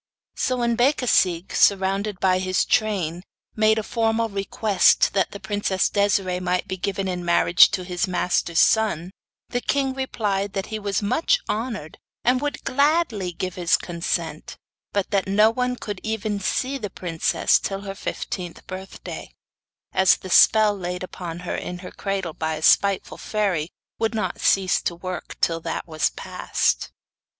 So 0.33 0.57
when 0.57 0.75
Becasigue, 0.75 1.53
surround 1.53 2.11
by 2.19 2.39
his 2.39 2.65
train, 2.65 3.21
made 3.55 3.77
a 3.77 3.83
formal 3.83 4.29
request 4.29 5.13
that 5.13 5.29
the 5.29 5.39
princess 5.39 5.89
Desiree 5.89 6.39
might 6.39 6.67
be 6.67 6.75
given 6.75 7.07
in 7.07 7.23
marriage 7.23 7.69
to 7.69 7.83
his 7.83 8.07
master's 8.07 8.57
son, 8.59 9.11
the 9.49 9.61
king 9.61 9.93
replied 9.93 10.53
that 10.53 10.65
he 10.73 10.79
was 10.79 11.03
much 11.03 11.37
honoured, 11.47 11.99
and 12.23 12.41
would 12.41 12.63
gladly 12.63 13.31
give 13.31 13.53
his 13.53 13.77
consent; 13.77 14.57
but 14.91 15.11
that 15.11 15.27
no 15.27 15.51
one 15.51 15.75
could 15.75 15.99
even 16.01 16.39
see 16.39 16.79
the 16.79 16.89
princess 16.89 17.59
till 17.59 17.81
her 17.81 17.93
fifteenth 17.93 18.65
birthday, 18.65 19.29
as 19.93 20.15
the 20.17 20.31
spell 20.31 20.75
laid 20.75 21.03
upon 21.03 21.41
her 21.41 21.55
in 21.55 21.77
her 21.85 21.91
cradle 21.91 22.33
by 22.33 22.55
a 22.55 22.63
spiteful 22.63 23.19
fairy, 23.19 23.69
would 23.99 24.15
not 24.15 24.41
cease 24.41 24.81
to 24.81 24.95
work 24.95 25.37
till 25.41 25.59
that 25.59 25.85
was 25.87 26.09
past. 26.09 26.89